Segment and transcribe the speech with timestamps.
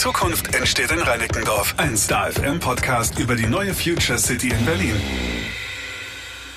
[0.00, 1.74] Zukunft entsteht in Reinickendorf.
[1.76, 4.94] Ein Star FM Podcast über die neue Future City in Berlin.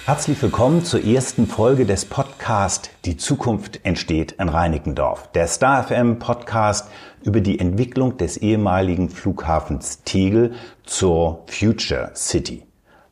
[0.06, 5.30] Herzlich willkommen zur ersten Folge des Podcasts Die Zukunft entsteht in Reinickendorf.
[5.34, 6.90] Der Star FM Podcast
[7.24, 10.54] über die Entwicklung des ehemaligen Flughafens Tegel
[10.86, 12.64] zur Future City.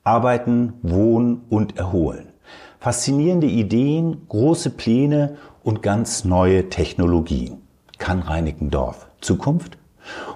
[0.05, 2.29] Arbeiten, wohnen und erholen.
[2.79, 7.61] Faszinierende Ideen, große Pläne und ganz neue Technologien.
[7.97, 9.80] Kann Reinickendorf Zukunft?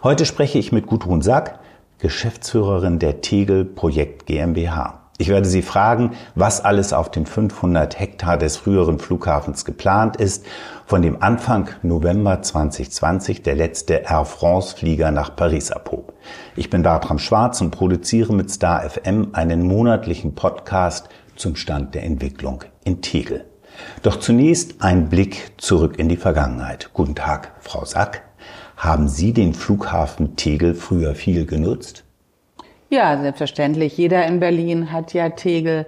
[0.03, 1.59] Heute spreche ich mit Gudrun Sack,
[1.99, 5.05] Geschäftsführerin der Tegel Projekt GmbH.
[5.17, 10.45] Ich werde Sie fragen, was alles auf den 500 Hektar des früheren Flughafens geplant ist,
[10.85, 16.13] von dem Anfang November 2020 der letzte Air France Flieger nach Paris abhob.
[16.57, 22.03] Ich bin Bertram Schwarz und produziere mit Star FM einen monatlichen Podcast zum Stand der
[22.03, 23.45] Entwicklung in Tegel.
[24.03, 26.89] Doch zunächst ein Blick zurück in die Vergangenheit.
[26.93, 28.24] Guten Tag, Frau Sack.
[28.77, 32.03] Haben Sie den Flughafen Tegel früher viel genutzt?
[32.89, 33.97] Ja, selbstverständlich.
[33.97, 35.85] Jeder in Berlin hat ja Tegel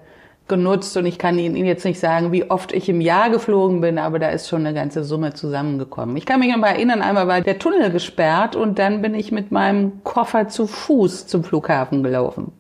[0.48, 3.98] genutzt und ich kann Ihnen jetzt nicht sagen, wie oft ich im Jahr geflogen bin,
[3.98, 6.16] aber da ist schon eine ganze Summe zusammengekommen.
[6.16, 9.32] Ich kann mich noch mal erinnern, einmal war der Tunnel gesperrt und dann bin ich
[9.32, 12.54] mit meinem Koffer zu Fuß zum Flughafen gelaufen.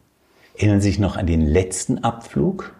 [0.57, 2.73] Erinnern Sie sich noch an den letzten Abflug?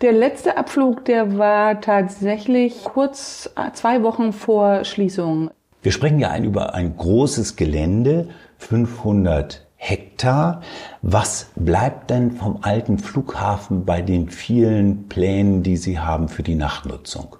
[0.00, 5.50] Der letzte Abflug, der war tatsächlich kurz zwei Wochen vor Schließung.
[5.84, 10.62] Wir sprechen ja ein, über ein großes Gelände, 500 Hektar.
[11.02, 16.54] Was bleibt denn vom alten Flughafen bei den vielen Plänen, die Sie haben für die
[16.54, 17.36] Nachtnutzung?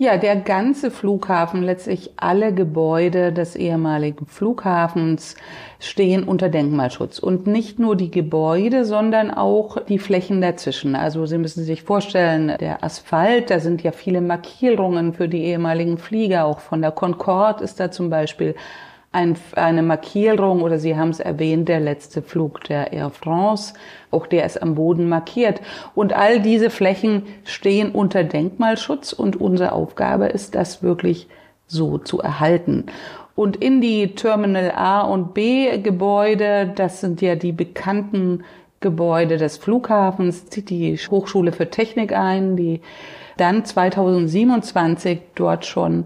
[0.00, 5.34] Ja, der ganze Flughafen, letztlich alle Gebäude des ehemaligen Flughafens
[5.80, 7.18] stehen unter Denkmalschutz.
[7.18, 10.94] Und nicht nur die Gebäude, sondern auch die Flächen dazwischen.
[10.94, 15.98] Also Sie müssen sich vorstellen, der Asphalt, da sind ja viele Markierungen für die ehemaligen
[15.98, 16.44] Flieger.
[16.44, 18.54] Auch von der Concorde ist da zum Beispiel
[19.10, 23.74] ein, eine Markierung oder Sie haben es erwähnt, der letzte Flug der Air France,
[24.10, 25.60] auch der ist am Boden markiert.
[25.94, 31.28] Und all diese Flächen stehen unter Denkmalschutz und unsere Aufgabe ist, das wirklich
[31.66, 32.86] so zu erhalten.
[33.34, 38.44] Und in die Terminal A und B Gebäude, das sind ja die bekannten
[38.80, 42.80] Gebäude des Flughafens, zieht die Hochschule für Technik ein, die
[43.36, 46.04] dann 2027 dort schon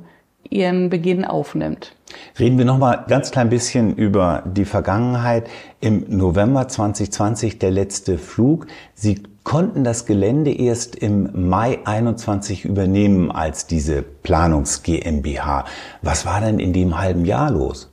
[0.50, 1.94] ihren Beginn aufnimmt.
[2.38, 5.48] Reden wir noch mal ganz klein bisschen über die Vergangenheit.
[5.80, 8.66] Im November 2020 der letzte Flug.
[8.94, 15.64] Sie konnten das Gelände erst im Mai 21 übernehmen als diese Planungs GmbH.
[16.02, 17.91] Was war denn in dem halben Jahr los?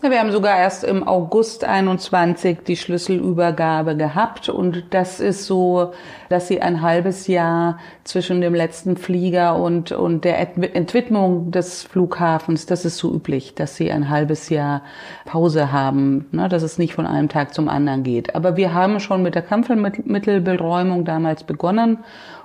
[0.00, 5.92] Wir haben sogar erst im August 21 die Schlüsselübergabe gehabt und das ist so,
[6.28, 12.66] dass sie ein halbes Jahr zwischen dem letzten Flieger und, und der Entwidmung des Flughafens,
[12.66, 14.82] das ist so üblich, dass sie ein halbes Jahr
[15.24, 18.34] Pause haben, ne, dass es nicht von einem Tag zum anderen geht.
[18.34, 21.98] Aber wir haben schon mit der Kampfmittelberäumung damals begonnen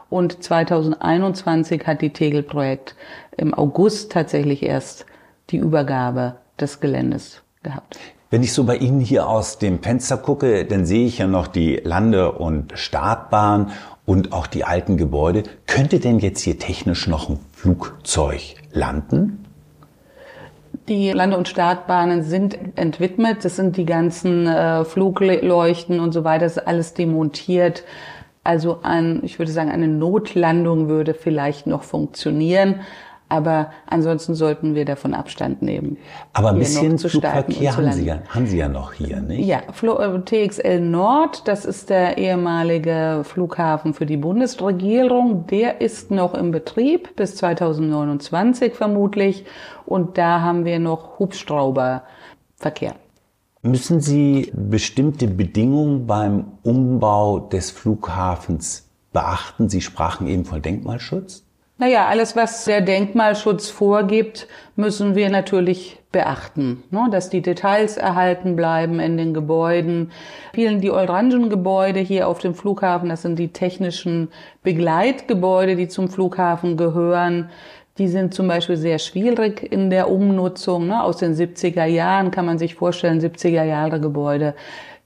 [0.09, 2.95] und 2021 hat die Tegel-Projekt
[3.35, 5.05] im August tatsächlich erst
[5.49, 7.97] die Übergabe des Geländes gehabt.
[8.29, 11.47] Wenn ich so bei Ihnen hier aus dem Fenster gucke, dann sehe ich ja noch
[11.47, 13.71] die Lande- und Startbahn
[14.05, 15.43] und auch die alten Gebäude.
[15.65, 19.45] Könnte denn jetzt hier technisch noch ein Flugzeug landen?
[20.89, 23.43] Die Lande- und Startbahnen sind entwidmet.
[23.43, 26.45] Das sind die ganzen äh, Flugleuchten und so weiter.
[26.45, 27.83] Das ist alles demontiert.
[28.43, 32.81] Also ein, ich würde sagen, eine Notlandung würde vielleicht noch funktionieren.
[33.29, 35.97] Aber ansonsten sollten wir davon Abstand nehmen.
[36.31, 39.45] Aber ein bisschen Flugverkehr haben Sie, ja, haben Sie ja noch hier, nicht?
[39.45, 45.45] Ja, äh, TXL Nord, das ist der ehemalige Flughafen für die Bundesregierung.
[45.47, 49.45] Der ist noch im Betrieb bis 2029 vermutlich.
[49.85, 52.95] Und da haben wir noch Hubschrauberverkehr.
[53.61, 59.67] Müssen Sie bestimmte Bedingungen beim Umbau des Flughafens beachten?
[59.67, 61.46] Sie sprachen eben von Denkmalschutz.
[61.79, 67.07] Naja, alles, was der Denkmalschutz vorgibt, müssen wir natürlich beachten, ne?
[67.11, 70.11] dass die Details erhalten bleiben in den Gebäuden.
[70.55, 74.29] Vielen die Orangen-Gebäude hier auf dem Flughafen, das sind die technischen
[74.63, 77.51] Begleitgebäude, die zum Flughafen gehören.
[77.99, 80.87] Die sind zum Beispiel sehr schwierig in der Umnutzung.
[80.87, 81.03] Ne?
[81.03, 84.55] Aus den 70er Jahren kann man sich vorstellen, 70er Jahre Gebäude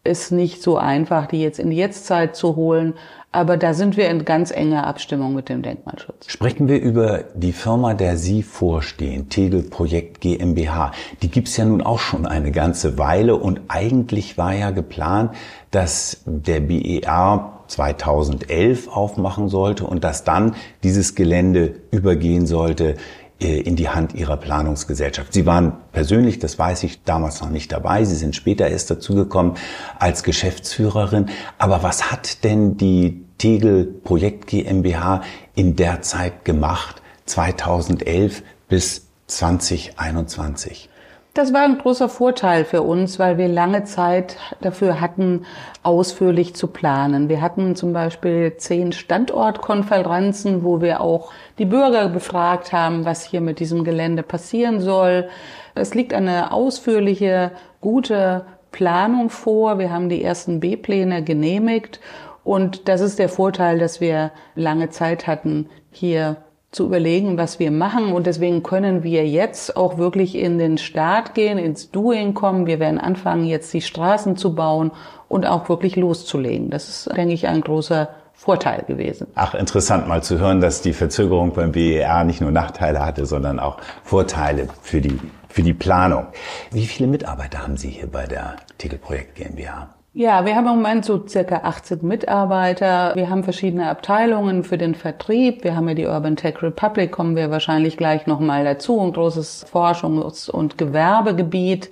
[0.03, 2.95] ist nicht so einfach, die jetzt in die Jetztzeit zu holen.
[3.33, 6.30] Aber da sind wir in ganz enger Abstimmung mit dem Denkmalschutz.
[6.30, 10.92] Sprechen wir über die Firma, der Sie vorstehen, Tegel Projekt GmbH.
[11.21, 15.31] Die gibt's ja nun auch schon eine ganze Weile und eigentlich war ja geplant,
[15.69, 22.95] dass der BER 2011 aufmachen sollte und dass dann dieses Gelände übergehen sollte
[23.42, 25.34] in die Hand Ihrer Planungsgesellschaft.
[25.34, 28.06] Sie waren persönlich, das weiß ich, damals noch nicht dabei.
[28.06, 29.56] Sie sind später erst dazugekommen
[29.98, 31.28] als Geschäftsführerin.
[31.58, 35.22] Aber was hat denn die Tegel Projekt GmbH
[35.56, 40.90] in der Zeit gemacht, 2011 bis 2021?
[41.33, 45.45] Das war ein großer Vorteil für uns, weil wir lange Zeit dafür hatten,
[45.81, 47.30] ausführlich zu planen.
[47.30, 53.39] Wir hatten zum Beispiel zehn Standortkonferenzen, wo wir auch die Bürger befragt haben, was hier
[53.39, 55.30] mit diesem Gelände passieren soll.
[55.74, 59.80] Es liegt eine ausführliche, gute Planung vor.
[59.80, 62.01] Wir haben die ersten B-Pläne genehmigt.
[62.44, 66.38] Und das ist der Vorteil, dass wir lange Zeit hatten, hier
[66.72, 68.14] zu überlegen, was wir machen.
[68.14, 72.66] Und deswegen können wir jetzt auch wirklich in den Start gehen, ins Doing kommen.
[72.66, 74.92] Wir werden anfangen, jetzt die Straßen zu bauen
[75.28, 76.70] und auch wirklich loszulegen.
[76.70, 79.28] Das ist, denke ich, ein großer Vorteil gewesen.
[79.36, 83.60] Ach, interessant mal zu hören, dass die Verzögerung beim BER nicht nur Nachteile hatte, sondern
[83.60, 85.20] auch Vorteile für die,
[85.50, 86.28] für die Planung.
[86.72, 89.90] Wie viele Mitarbeiter haben Sie hier bei der Tegelprojekt GmbH?
[90.13, 93.16] Ja, wir haben im Moment so circa 80 Mitarbeiter.
[93.16, 95.63] Wir haben verschiedene Abteilungen für den Vertrieb.
[95.63, 99.68] Wir haben ja die Urban Tech Republic, kommen wir wahrscheinlich gleich nochmal dazu, ein großes
[99.72, 101.92] Forschungs- und Gewerbegebiet.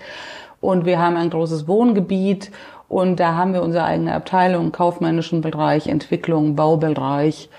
[0.59, 2.51] Und wir haben ein großes Wohngebiet.
[2.89, 7.49] Und da haben wir unsere eigene Abteilung, kaufmännischen Bereich, Entwicklung, Baubereich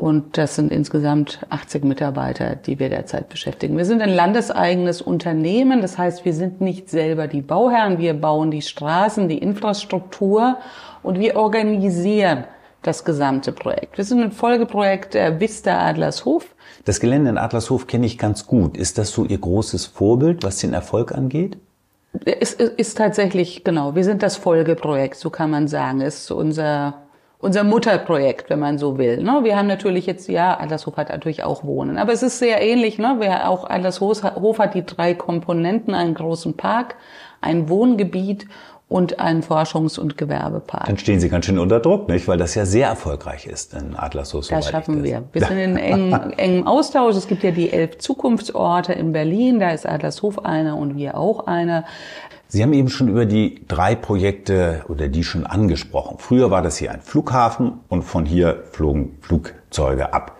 [0.00, 3.76] und das sind insgesamt 80 Mitarbeiter, die wir derzeit beschäftigen.
[3.76, 5.82] Wir sind ein landeseigenes Unternehmen.
[5.82, 7.98] Das heißt, wir sind nicht selber die Bauherren.
[7.98, 10.56] Wir bauen die Straßen, die Infrastruktur
[11.02, 12.44] und wir organisieren
[12.80, 13.98] das gesamte Projekt.
[13.98, 16.46] Wir sind ein Folgeprojekt der Vista Adlershof.
[16.86, 18.78] Das Gelände in Adlershof kenne ich ganz gut.
[18.78, 21.58] Ist das so Ihr großes Vorbild, was den Erfolg angeht?
[22.24, 26.00] Es ist tatsächlich, genau, wir sind das Folgeprojekt, so kann man sagen.
[26.00, 26.94] Es ist unser
[27.40, 29.22] unser Mutterprojekt, wenn man so will.
[29.22, 29.40] Ne?
[29.42, 32.98] Wir haben natürlich jetzt, ja, Adlershof hat natürlich auch Wohnen, aber es ist sehr ähnlich.
[32.98, 33.16] Ne?
[33.18, 36.96] Wir auch Adlershof hat die drei Komponenten, einen großen Park,
[37.40, 38.46] ein Wohngebiet
[38.90, 40.86] und einen Forschungs- und Gewerbepark.
[40.86, 42.26] Dann stehen Sie ganz schön unter Druck, nicht?
[42.26, 44.48] Weil das ja sehr erfolgreich ist in Adlershof.
[44.48, 45.22] Das schaffen wir.
[45.32, 47.14] Wir sind in engem, engem Austausch.
[47.14, 49.60] Es gibt ja die elf Zukunftsorte in Berlin.
[49.60, 51.84] Da ist Adlershof einer und wir auch einer.
[52.48, 56.16] Sie haben eben schon über die drei Projekte oder die schon angesprochen.
[56.18, 60.36] Früher war das hier ein Flughafen und von hier flogen Flugzeuge ab.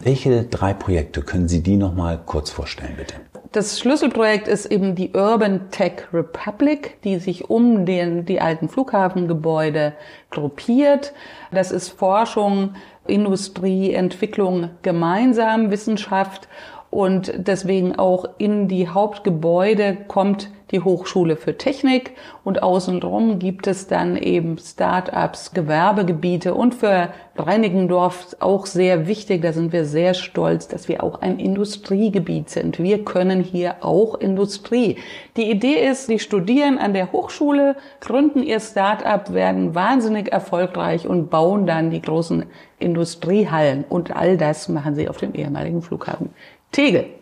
[0.00, 3.14] Welche drei Projekte können Sie die noch mal kurz vorstellen, bitte?
[3.52, 9.92] Das Schlüsselprojekt ist eben die Urban Tech Republic, die sich um den, die alten Flughafengebäude
[10.30, 11.12] gruppiert.
[11.50, 12.76] Das ist Forschung,
[13.06, 16.48] Industrie, Entwicklung gemeinsam, Wissenschaft
[16.88, 22.12] und deswegen auch in die Hauptgebäude kommt die Hochschule für Technik
[22.44, 29.52] und außenrum gibt es dann eben Start-ups, Gewerbegebiete und für Reinigendorf auch sehr wichtig, da
[29.52, 32.78] sind wir sehr stolz, dass wir auch ein Industriegebiet sind.
[32.78, 34.96] Wir können hier auch Industrie.
[35.36, 41.30] Die Idee ist, die studieren an der Hochschule, gründen ihr Start-up, werden wahnsinnig erfolgreich und
[41.30, 42.44] bauen dann die großen
[42.78, 46.30] Industriehallen und all das machen sie auf dem ehemaligen Flughafen
[46.72, 47.21] Tegel.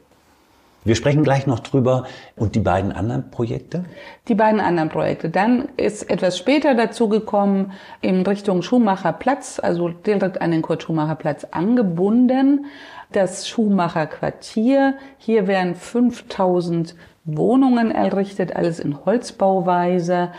[0.82, 2.05] Wir sprechen gleich noch drüber.
[2.37, 3.85] Und die beiden anderen Projekte?
[4.29, 5.29] Die beiden anderen Projekte.
[5.29, 10.82] Dann ist etwas später dazu gekommen, in Richtung Schumacher Platz, also direkt an den Kurt
[10.82, 12.67] Schumacher Platz angebunden,
[13.12, 14.94] das Schumacher Quartier.
[15.19, 16.94] Hier werden 5000
[17.25, 20.31] Wohnungen errichtet, alles in Holzbauweise.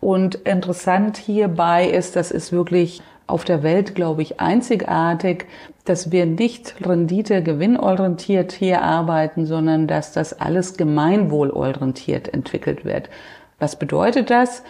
[0.00, 5.46] Und interessant hierbei ist, das ist wirklich auf der Welt, glaube ich, einzigartig,
[5.84, 13.08] dass wir nicht rendite-gewinnorientiert hier arbeiten, sondern dass das alles gemeinwohlorientiert entwickelt wird.
[13.58, 14.62] Was bedeutet das?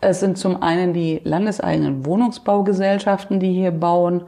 [0.00, 4.22] Es sind zum einen die landeseigenen Wohnungsbaugesellschaften, die hier bauen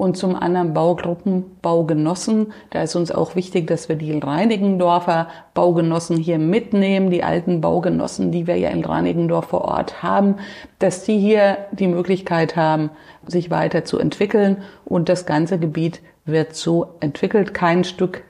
[0.00, 2.54] und zum anderen Baugruppen, Baugenossen.
[2.70, 8.32] Da ist uns auch wichtig, dass wir die Reinigendorfer Baugenossen hier mitnehmen, die alten Baugenossen,
[8.32, 10.36] die wir ja in Reinigendorf vor Ort haben,
[10.78, 12.88] dass die hier die Möglichkeit haben,
[13.26, 17.52] sich weiter zu entwickeln und das ganze Gebiet wird so entwickelt.
[17.52, 18.24] Kein Stück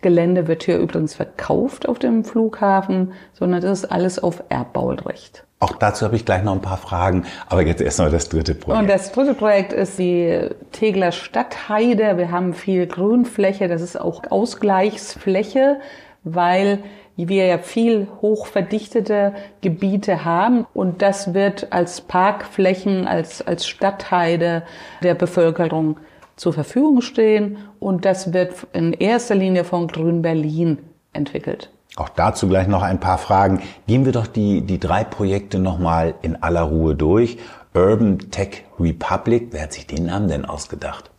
[0.00, 5.44] Gelände wird hier übrigens verkauft auf dem Flughafen, sondern das ist alles auf Erbbaurecht.
[5.60, 8.54] Auch dazu habe ich gleich noch ein paar Fragen, aber jetzt erst mal das dritte
[8.54, 8.80] Projekt.
[8.80, 12.16] Und das dritte Projekt ist die Tegler Stadtheide.
[12.16, 15.78] Wir haben viel Grünfläche, das ist auch Ausgleichsfläche,
[16.22, 16.78] weil
[17.16, 24.62] wir ja viel hochverdichtete Gebiete haben und das wird als Parkflächen, als, als Stadtheide
[25.02, 25.96] der Bevölkerung
[26.38, 30.78] zur Verfügung stehen und das wird in erster Linie von Grün Berlin
[31.12, 31.70] entwickelt.
[31.96, 33.60] Auch dazu gleich noch ein paar Fragen.
[33.86, 37.38] Gehen wir doch die, die drei Projekte nochmal in aller Ruhe durch.
[37.74, 41.10] Urban Tech Republic, wer hat sich den Namen denn ausgedacht?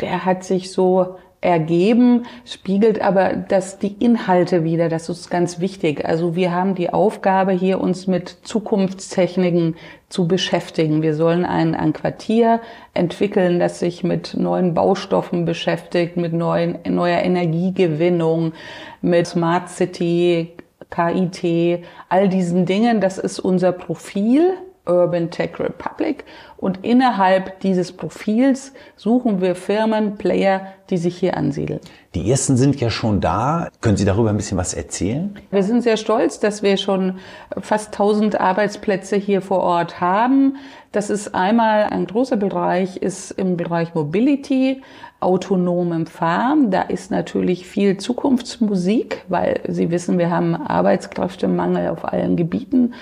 [0.00, 4.88] Der hat sich so ergeben, spiegelt aber das die Inhalte wieder.
[4.88, 6.06] Das ist ganz wichtig.
[6.06, 9.74] Also wir haben die Aufgabe hier uns mit Zukunftstechniken
[10.08, 11.02] zu beschäftigen.
[11.02, 12.60] Wir sollen ein, ein Quartier
[12.94, 18.52] entwickeln, das sich mit neuen Baustoffen beschäftigt, mit neuen, neuer Energiegewinnung,
[19.00, 20.52] mit Smart City,
[20.90, 23.00] KIT, all diesen Dingen.
[23.00, 24.54] Das ist unser Profil
[24.86, 26.24] Urban Tech Republic
[26.56, 31.80] und innerhalb dieses Profils suchen wir Firmen, Player, die sich hier ansiedeln.
[32.14, 33.68] Die ersten sind ja schon da.
[33.80, 35.34] Können Sie darüber ein bisschen was erzählen?
[35.50, 37.18] Wir sind sehr stolz, dass wir schon
[37.60, 40.56] fast 1000 Arbeitsplätze hier vor Ort haben.
[40.92, 44.82] Das ist einmal ein großer Bereich, ist im Bereich Mobility,
[45.20, 46.70] autonomem Fahren.
[46.70, 52.92] Da ist natürlich viel Zukunftsmusik, weil Sie wissen, wir haben Arbeitskräftemangel auf allen Gebieten.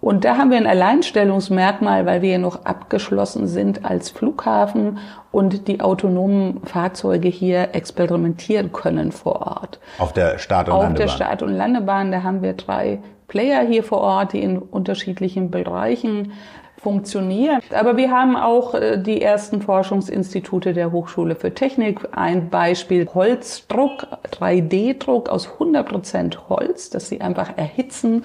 [0.00, 4.98] Und da haben wir ein Alleinstellungsmerkmal, weil wir noch abgeschlossen sind als Flughafen
[5.30, 9.78] und die autonomen Fahrzeuge hier experimentieren können vor Ort.
[9.98, 11.06] Auf der Start- und Auf Landebahn?
[11.06, 14.58] Auf der Start- und Landebahn, da haben wir drei Player hier vor Ort, die in
[14.58, 16.32] unterschiedlichen Bereichen
[16.80, 17.60] funktionieren.
[17.74, 22.08] Aber wir haben auch äh, die ersten Forschungsinstitute der Hochschule für Technik.
[22.12, 28.24] Ein Beispiel Holzdruck, 3D-Druck aus 100 Prozent Holz, das sie einfach erhitzen.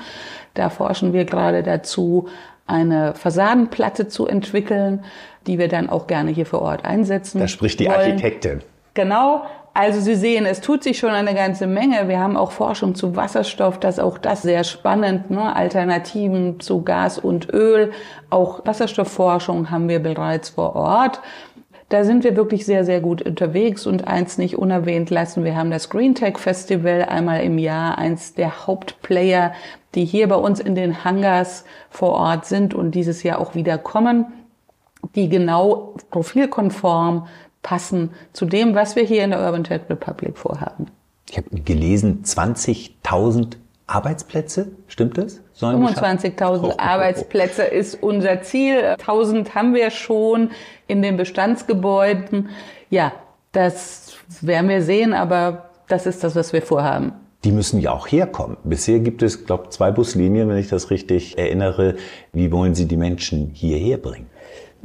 [0.54, 2.30] Da forschen wir gerade dazu,
[2.66, 5.04] eine Fassadenplatte zu entwickeln,
[5.48, 7.40] die wir dann auch gerne hier vor Ort einsetzen.
[7.40, 7.98] Da spricht die wollen.
[8.00, 8.62] Architektin.
[8.94, 9.44] Genau.
[9.78, 12.08] Also Sie sehen, es tut sich schon eine ganze Menge.
[12.08, 15.30] Wir haben auch Forschung zu Wasserstoff, das ist auch das sehr spannend.
[15.32, 15.54] Ne?
[15.54, 17.92] Alternativen zu Gas und Öl.
[18.30, 21.20] Auch Wasserstoffforschung haben wir bereits vor Ort.
[21.90, 25.44] Da sind wir wirklich sehr, sehr gut unterwegs und eins nicht unerwähnt lassen.
[25.44, 29.52] Wir haben das Green Tech Festival einmal im Jahr, eins der Hauptplayer,
[29.94, 33.78] die hier bei uns in den Hangars vor Ort sind und dieses Jahr auch wieder
[33.78, 34.28] kommen,
[35.16, 37.28] die genau profilkonform
[37.66, 40.86] passen zu dem, was wir hier in der Urban Tech Republic vorhaben.
[41.28, 43.58] Ich habe gelesen, 20.000
[43.88, 45.42] Arbeitsplätze, stimmt das?
[45.60, 48.96] 25.000 oh, Arbeitsplätze ist unser Ziel.
[49.00, 50.52] 1000 haben wir schon
[50.86, 52.50] in den Bestandsgebäuden.
[52.92, 53.14] Ja,
[53.52, 57.14] das werden wir sehen, aber das ist das, was wir vorhaben.
[57.44, 58.58] Die müssen ja auch herkommen.
[58.64, 61.96] Bisher gibt es, glaube zwei Buslinien, wenn ich das richtig erinnere.
[62.32, 64.28] Wie wollen Sie die Menschen hierher bringen?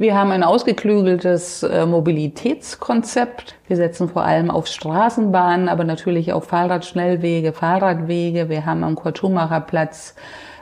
[0.01, 3.53] Wir haben ein ausgeklügeltes äh, Mobilitätskonzept.
[3.67, 8.49] Wir setzen vor allem auf Straßenbahnen, aber natürlich auf Fahrradschnellwege, Fahrradwege.
[8.49, 10.15] Wir haben am Kurt-Schumacher-Platz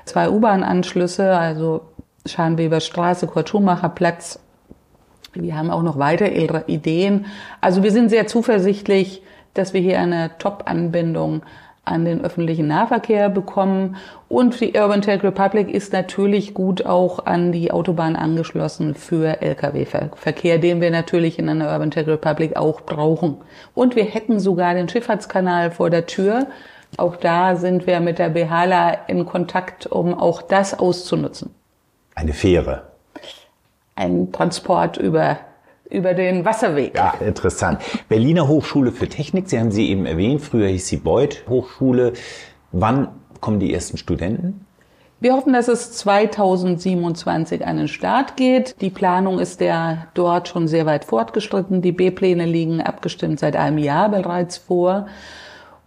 [0.03, 1.83] zwei U-Bahn-Anschlüsse, also
[2.25, 4.41] Scharnweber Straße, Kurt-Schumacher-Platz.
[5.35, 7.27] Wir haben auch noch weitere Ideen.
[7.61, 11.43] Also wir sind sehr zuversichtlich, dass wir hier eine Top-Anbindung
[11.89, 13.97] an den öffentlichen Nahverkehr bekommen.
[14.27, 20.59] Und die Urban Tech Republic ist natürlich gut auch an die Autobahn angeschlossen für Lkw-Verkehr,
[20.59, 23.37] den wir natürlich in einer Urban Tech Republic auch brauchen.
[23.73, 26.47] Und wir hätten sogar den Schifffahrtskanal vor der Tür.
[26.97, 31.53] Auch da sind wir mit der Behala in Kontakt, um auch das auszunutzen.
[32.15, 32.83] Eine Fähre.
[33.95, 35.37] Ein Transport über
[35.89, 36.95] über den Wasserweg.
[36.95, 37.81] Ja, interessant.
[38.07, 42.13] Berliner Hochschule für Technik, Sie haben sie eben erwähnt, früher hieß sie Beuth Hochschule.
[42.71, 43.07] Wann
[43.41, 44.65] kommen die ersten Studenten?
[45.21, 48.79] Wir hoffen, dass es 2027 an den Start geht.
[48.79, 51.81] Die Planung ist ja dort schon sehr weit fortgeschritten.
[51.81, 55.07] Die B-Pläne liegen abgestimmt seit einem Jahr bereits vor.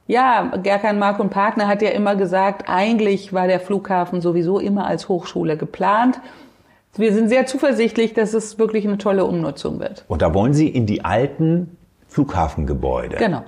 [0.07, 4.87] Ja, Gerkan Mark und Partner hat ja immer gesagt, eigentlich war der Flughafen sowieso immer
[4.87, 6.21] als Hochschule geplant.
[6.97, 10.05] Wir sind sehr zuversichtlich, dass es wirklich eine tolle Umnutzung wird.
[10.09, 13.17] Und da wollen Sie in die alten Flughafengebäude.
[13.17, 13.45] Genau.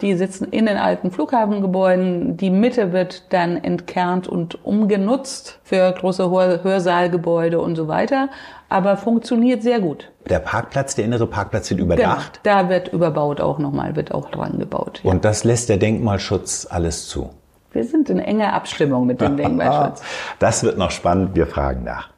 [0.00, 2.36] Die sitzen in den alten Flughafengebäuden.
[2.36, 8.30] Die Mitte wird dann entkernt und umgenutzt für große Hörsaalgebäude und so weiter.
[8.68, 10.10] Aber funktioniert sehr gut.
[10.28, 12.40] Der Parkplatz, der innere Parkplatz wird überdacht?
[12.42, 15.02] Genau, da wird überbaut auch nochmal, wird auch dran gebaut.
[15.04, 15.12] Ja.
[15.12, 17.30] Und das lässt der Denkmalschutz alles zu?
[17.70, 20.02] Wir sind in enger Abstimmung mit dem Denkmalschutz.
[20.40, 21.36] das wird noch spannend.
[21.36, 22.10] Wir fragen nach.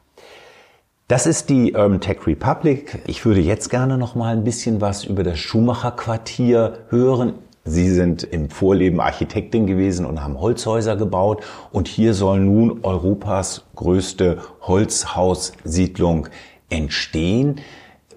[1.07, 2.97] Das ist die Urban Tech Republic.
[3.05, 7.35] Ich würde jetzt gerne noch mal ein bisschen was über das Schumacher Quartier hören.
[7.63, 11.43] Sie sind im Vorleben Architektin gewesen und haben Holzhäuser gebaut.
[11.71, 16.27] Und hier soll nun Europas größte Holzhaussiedlung
[16.71, 17.61] entstehen.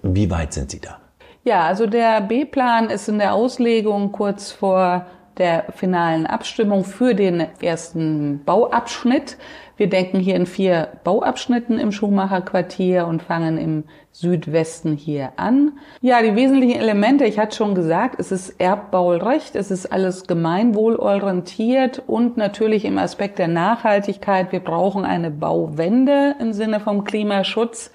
[0.01, 0.97] Wie weit sind Sie da?
[1.43, 5.05] Ja, also der B-Plan ist in der Auslegung kurz vor
[5.39, 9.37] der finalen Abstimmung für den ersten Bauabschnitt.
[9.77, 15.79] Wir denken hier in vier Bauabschnitten im Schumacher Quartier und fangen im Südwesten hier an.
[16.01, 22.03] Ja, die wesentlichen Elemente, ich hatte schon gesagt, es ist Erbbaurecht, es ist alles gemeinwohlorientiert
[22.05, 24.51] und natürlich im Aspekt der Nachhaltigkeit.
[24.51, 27.91] Wir brauchen eine Bauwende im Sinne vom Klimaschutz.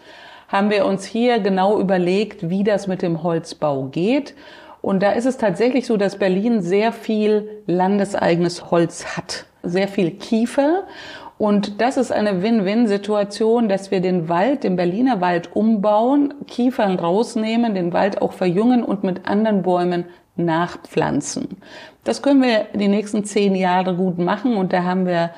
[0.49, 4.35] Haben wir uns hier genau überlegt, wie das mit dem Holzbau geht
[4.85, 10.11] Und da ist es tatsächlich so, dass Berlin sehr viel landeseigenes Holz hat, sehr viel
[10.11, 10.83] Kiefer.
[11.39, 17.75] Und das ist eine Win-Win-Situation, dass wir den Wald, den Berliner Wald umbauen, Kiefern rausnehmen,
[17.75, 20.05] den Wald auch verjüngen und mit anderen Bäumen
[20.37, 21.57] nachpflanzen.
[22.05, 25.31] Das können wir die nächsten zehn Jahre gut machen und da haben wir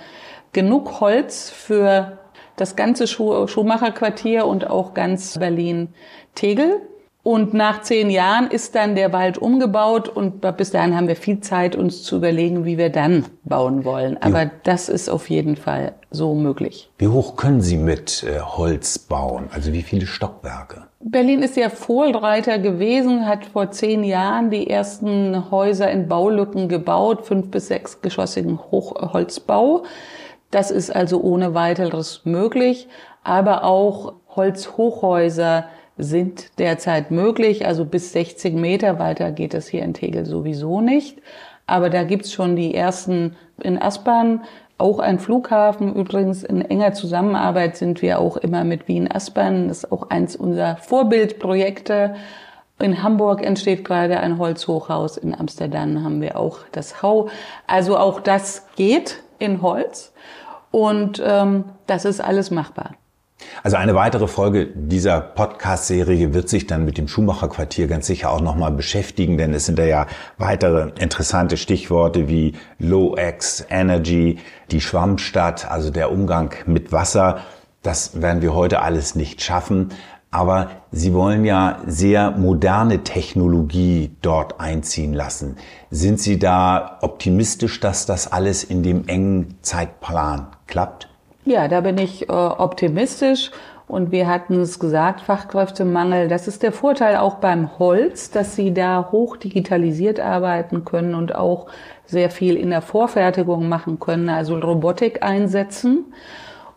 [0.53, 2.19] genug Holz für
[2.57, 6.81] das ganze Schuhmacherquartier und auch ganz Berlin-Tegel.
[7.27, 11.41] Und nach zehn Jahren ist dann der Wald umgebaut und bis dahin haben wir viel
[11.41, 14.17] Zeit, uns zu überlegen, wie wir dann bauen wollen.
[14.23, 14.51] Aber ja.
[14.63, 16.89] das ist auf jeden Fall so möglich.
[16.99, 19.49] Wie hoch können Sie mit äh, Holz bauen?
[19.53, 20.85] Also wie viele Stockwerke?
[21.01, 27.27] Berlin ist ja Vorreiter gewesen, hat vor zehn Jahren die ersten Häuser in Baulücken gebaut,
[27.27, 29.83] fünf bis sechs geschossigen Hochholzbau.
[30.53, 32.87] Das ist also ohne weiteres möglich,
[33.25, 35.65] aber auch Holzhochhäuser
[35.99, 37.67] sind derzeit möglich.
[37.67, 41.19] Also bis 60 Meter weiter geht es hier in Tegel sowieso nicht.
[41.67, 44.45] Aber da gibt's schon die ersten in Aspern,
[44.79, 45.95] auch ein Flughafen.
[45.95, 49.69] Übrigens in enger Zusammenarbeit sind wir auch immer mit Wien Aspern.
[49.69, 52.15] Das ist auch eins unserer Vorbildprojekte.
[52.79, 55.17] In Hamburg entsteht gerade ein Holzhochhaus.
[55.17, 57.31] In Amsterdam haben wir auch das Hau.
[57.67, 60.13] Also auch das geht in Holz.
[60.71, 62.93] Und ähm, das ist alles machbar.
[63.63, 68.41] Also eine weitere Folge dieser Podcast-Serie wird sich dann mit dem Schumacher-Quartier ganz sicher auch
[68.41, 70.07] nochmal beschäftigen, denn es sind da ja
[70.39, 74.39] weitere interessante Stichworte wie Low-X, Energy,
[74.71, 77.41] die Schwammstadt, also der Umgang mit Wasser.
[77.83, 79.91] Das werden wir heute alles nicht schaffen.
[80.31, 85.57] Aber Sie wollen ja sehr moderne Technologie dort einziehen lassen.
[85.91, 91.09] Sind Sie da optimistisch, dass das alles in dem engen Zeitplan klappt?
[91.47, 93.51] Ja, da bin ich äh, optimistisch.
[93.89, 96.27] Und wir hatten es gesagt, Fachkräftemangel.
[96.27, 101.37] Das ist der Vorteil auch beim Holz, dass Sie da hoch digitalisiert arbeiten können und
[101.37, 101.69] auch
[102.05, 106.07] sehr viel in der Vorfertigung machen können, also Robotik einsetzen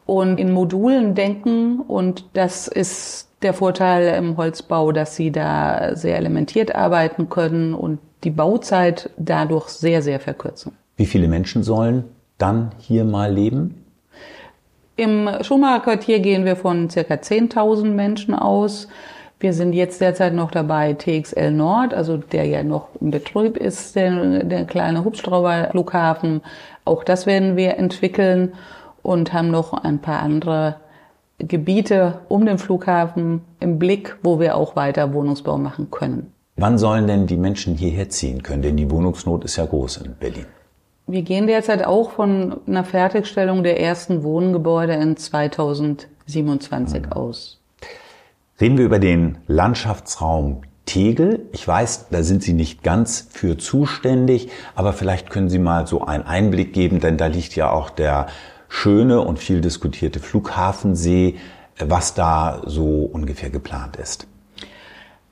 [0.05, 1.79] und in Modulen denken.
[1.79, 7.97] Und das ist der Vorteil im Holzbau, dass Sie da sehr elementiert arbeiten können und
[8.23, 10.73] die Bauzeit dadurch sehr, sehr verkürzen.
[10.95, 12.03] Wie viele Menschen sollen
[12.37, 13.85] dann hier mal leben?
[14.99, 18.89] Im Schumacher Quartier gehen wir von circa 10.000 Menschen aus.
[19.39, 23.95] Wir sind jetzt derzeit noch dabei, TXL Nord, also der ja noch im Betrieb ist,
[23.95, 26.41] der, der kleine Hubschrauberflughafen.
[26.83, 28.51] Auch das werden wir entwickeln
[29.01, 30.75] und haben noch ein paar andere
[31.37, 36.33] Gebiete um den Flughafen im Blick, wo wir auch weiter Wohnungsbau machen können.
[36.57, 38.63] Wann sollen denn die Menschen hierher ziehen können?
[38.63, 40.45] Denn die Wohnungsnot ist ja groß in Berlin.
[41.11, 47.11] Wir gehen derzeit auch von einer Fertigstellung der ersten Wohngebäude in 2027 mhm.
[47.11, 47.59] aus.
[48.61, 51.47] Reden wir über den Landschaftsraum Tegel.
[51.51, 56.05] Ich weiß, da sind Sie nicht ganz für zuständig, aber vielleicht können Sie mal so
[56.05, 58.27] einen Einblick geben, denn da liegt ja auch der
[58.67, 61.37] schöne und viel diskutierte Flughafensee,
[61.79, 64.27] was da so ungefähr geplant ist.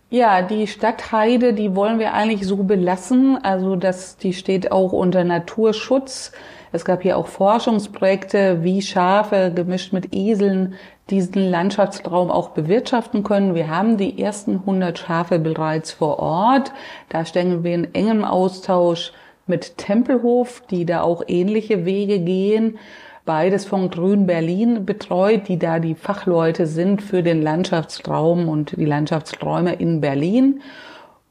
[0.10, 3.38] Ja, die Stadtheide, die wollen wir eigentlich so belassen.
[3.44, 6.32] Also das, die steht auch unter Naturschutz.
[6.72, 10.76] Es gab hier auch Forschungsprojekte, wie Schafe gemischt mit Eseln
[11.10, 13.54] diesen Landschaftsraum auch bewirtschaften können.
[13.54, 16.72] Wir haben die ersten 100 Schafe bereits vor Ort.
[17.10, 19.12] Da stehen wir in engem Austausch
[19.46, 22.80] mit Tempelhof, die da auch ähnliche Wege gehen
[23.28, 28.86] beides von Grün Berlin betreut, die da die Fachleute sind für den Landschaftsraum und die
[28.86, 30.62] Landschaftsräume in Berlin.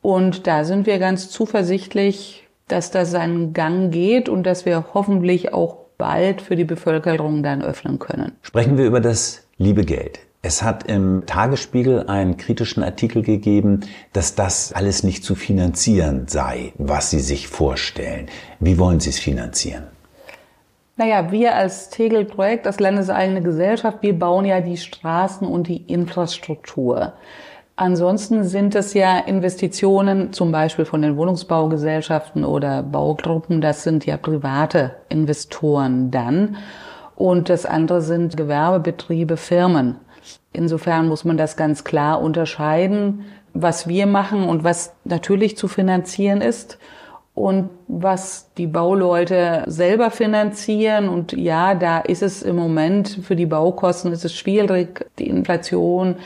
[0.02, 5.52] Und da sind wir ganz zuversichtlich, dass das seinen Gang geht und dass wir hoffentlich
[5.52, 8.32] auch bald für die Bevölkerung dann öffnen können.
[8.42, 10.20] Sprechen wir über das liebe Geld.
[10.42, 13.80] Es hat im Tagesspiegel einen kritischen Artikel gegeben,
[14.12, 18.26] dass das alles nicht zu finanzieren sei, was Sie sich vorstellen.
[18.60, 19.84] Wie wollen Sie es finanzieren?
[20.98, 27.12] Naja, wir als Tegel-Projekt, als landeseigene Gesellschaft, wir bauen ja die Straßen und die Infrastruktur.
[27.78, 34.16] Ansonsten sind es ja Investitionen, zum Beispiel von den Wohnungsbaugesellschaften oder Baugruppen, das sind ja
[34.16, 36.56] private Investoren dann.
[37.14, 39.96] Und das andere sind Gewerbebetriebe, Firmen.
[40.54, 46.40] Insofern muss man das ganz klar unterscheiden, was wir machen und was natürlich zu finanzieren
[46.40, 46.78] ist
[47.36, 51.10] und was die Bauleute selber finanzieren.
[51.10, 56.16] Und ja, da ist es im Moment für die Baukosten ist es schwierig, die Inflation.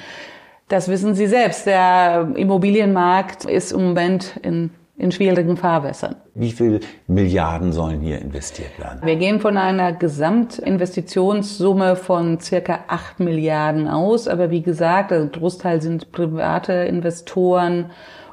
[0.69, 1.67] Das wissen Sie selbst.
[1.67, 6.15] Der Immobilienmarkt ist im Moment in, in schwierigen Fahrwässern.
[6.35, 9.01] Wie viel Milliarden sollen hier investiert werden?
[9.03, 14.29] Wir gehen von einer Gesamtinvestitionssumme von circa acht Milliarden aus.
[14.29, 17.87] Aber wie gesagt, ein Großteil sind private Investoren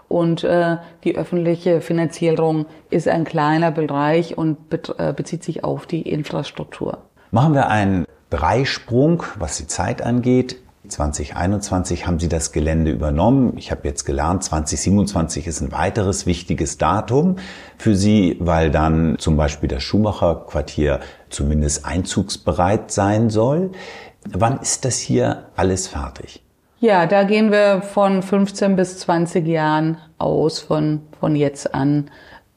[0.07, 4.57] Und äh, die öffentliche Finanzierung ist ein kleiner Bereich und
[4.97, 6.99] äh, bezieht sich auf die Infrastruktur.
[7.31, 10.57] Machen wir einen Dreisprung, was die Zeit angeht.
[10.87, 13.57] 2021 haben Sie das Gelände übernommen.
[13.57, 17.37] Ich habe jetzt gelernt, 2027 ist ein weiteres wichtiges Datum
[17.77, 23.71] für Sie, weil dann zum Beispiel das Schumacher Quartier zumindest einzugsbereit sein soll.
[24.29, 26.41] Wann ist das hier alles fertig?
[26.79, 32.11] Ja, da gehen wir von 15 bis 20 Jahren aus von, von jetzt an,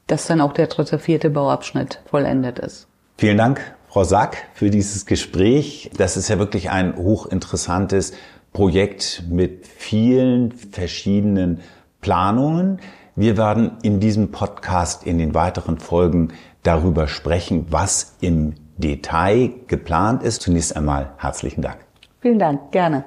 [0.06, 2.86] dass dann auch der dritte, vierte Bauabschnitt vollendet ist.
[3.16, 5.90] Vielen Dank, Frau Sack, für dieses Gespräch.
[5.96, 8.12] Das ist ja wirklich ein hochinteressantes
[8.52, 11.60] Projekt mit vielen verschiedenen
[12.02, 12.78] Planungen.
[13.16, 20.22] Wir werden in diesem Podcast in den weiteren Folgen darüber sprechen, was im Detail geplant
[20.22, 20.42] ist.
[20.42, 21.78] Zunächst einmal herzlichen Dank.
[22.20, 23.04] Vielen Dank, gerne.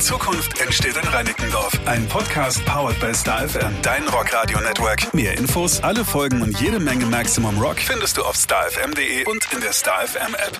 [0.00, 1.78] Zukunft entsteht in Reinickendorf.
[1.86, 5.12] Ein Podcast powered by StarFM, dein Rockradio Network.
[5.12, 9.60] Mehr Infos, alle Folgen und jede Menge Maximum Rock findest du auf starfm.de und in
[9.60, 10.58] der StarFM App.